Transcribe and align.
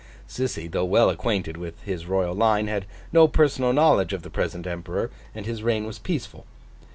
Sissy, 0.27 0.67
though 0.67 0.83
well 0.83 1.11
acquainted 1.11 1.57
with 1.57 1.79
his 1.83 2.07
Royal 2.07 2.33
line, 2.33 2.65
had 2.65 2.87
no 3.13 3.27
personal 3.27 3.71
knowledge 3.71 4.13
of 4.13 4.23
the 4.23 4.31
present 4.31 4.65
Emperor, 4.65 5.11
and 5.35 5.45
his 5.45 5.61
reign 5.61 5.85
was 5.85 5.99
peaceful. 5.99 6.47